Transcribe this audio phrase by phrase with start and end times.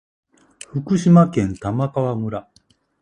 [0.73, 2.49] 福島県玉川村